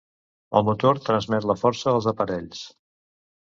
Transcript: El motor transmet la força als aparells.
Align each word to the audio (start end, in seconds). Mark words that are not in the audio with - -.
El 0.59 0.63
motor 0.69 0.99
transmet 1.09 1.45
la 1.51 1.57
força 1.65 1.93
als 1.93 2.09
aparells. 2.13 2.65